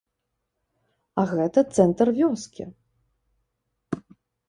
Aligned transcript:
А 1.19 1.27
гэта 1.33 1.59
цэнтр 1.77 2.07
вёскі! 2.19 2.63